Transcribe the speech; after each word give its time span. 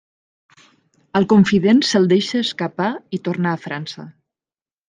Al 1.19 1.27
confident 1.33 1.83
se’l 1.89 2.09
deixa 2.13 2.43
escapar 2.47 2.91
i 3.19 3.23
tornar 3.29 3.55
a 3.59 3.61
França. 3.67 4.09